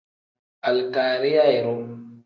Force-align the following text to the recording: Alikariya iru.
Alikariya 0.67 1.43
iru. 1.59 1.75